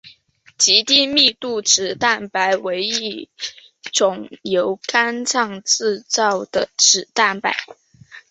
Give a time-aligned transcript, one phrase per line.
[0.57, 3.29] 极低密度脂蛋白为一
[3.93, 7.55] 种由肝脏制造的脂蛋白。